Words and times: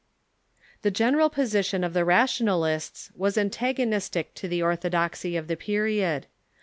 The 0.81 0.89
general 0.89 1.29
position 1.29 1.83
of 1.83 1.93
the 1.93 2.03
rationalists 2.03 3.11
was 3.15 3.37
antagonistic 3.37 4.33
to 4.33 4.47
the 4.47 4.63
orthodoxy 4.63 5.37
of 5.37 5.45
the 5.47 5.55
period. 5.55 6.25